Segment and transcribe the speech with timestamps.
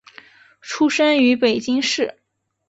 [0.61, 2.17] 出生于北京市。